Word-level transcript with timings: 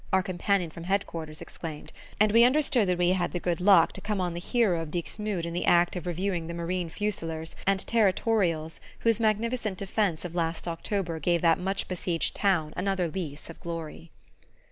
our 0.11 0.23
companion 0.23 0.71
from 0.71 0.85
Head 0.85 1.05
quarters 1.05 1.41
exclaimed; 1.41 1.93
and 2.19 2.31
we 2.31 2.43
understood 2.43 2.87
that 2.87 2.97
we 2.97 3.09
had 3.09 3.17
had 3.17 3.31
the 3.33 3.39
good 3.39 3.61
luck 3.61 3.91
to 3.91 4.01
come 4.01 4.19
on 4.19 4.33
the 4.33 4.39
hero 4.39 4.81
of 4.81 4.89
Dixmude 4.89 5.45
in 5.45 5.53
the 5.53 5.67
act 5.67 5.95
of 5.95 6.07
reviewing 6.07 6.47
the 6.47 6.55
marine 6.55 6.89
fusiliers 6.89 7.55
and 7.67 7.85
territorials 7.85 8.79
whose 9.01 9.19
magnificent 9.19 9.77
defense 9.77 10.25
of 10.25 10.33
last 10.33 10.67
October 10.67 11.19
gave 11.19 11.43
that 11.43 11.59
much 11.59 11.87
besieged 11.87 12.35
town 12.35 12.73
another 12.75 13.07
lease 13.07 13.47
of 13.47 13.59
glory. 13.59 14.09